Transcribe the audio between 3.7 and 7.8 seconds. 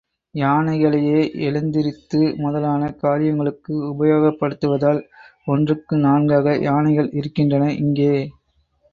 உபயோகப் படுத்துவதால் ஒன்றுக்கு நான்காக யானைகள் இருக்கின்றன